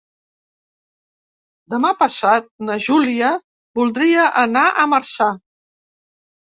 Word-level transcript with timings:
Demà 1.75 1.91
passat 2.01 2.49
na 2.71 2.79
Júlia 2.89 3.31
voldria 3.83 4.27
anar 4.49 4.69
a 4.73 4.91
Marçà. 4.99 5.33